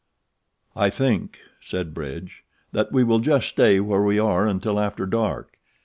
[0.75, 5.59] "I think," said Bridge, "that we will just stay where we are until after dark.